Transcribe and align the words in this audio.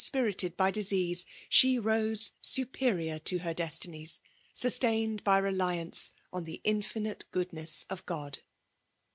^ 0.01 0.11
dkpirited 0.11 0.55
b]^ 0.55 0.71
disease, 0.71 1.27
she 1.47 1.77
rose 1.77 2.31
superior 2.41 3.19
to 3.19 3.37
her 3.37 3.53
destinies, 3.53 4.19
sustained 4.55 5.23
by 5.23 5.37
reliance 5.37 6.11
on 6.33 6.43
the 6.43 6.59
infinite 6.63 7.23
goodness 7.29 7.85
of 7.87 8.03
Gob. 8.07 8.37